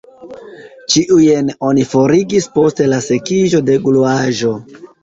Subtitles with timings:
[0.93, 4.61] Ĉiujn oni forigis post la sekiĝo de gluaĵo.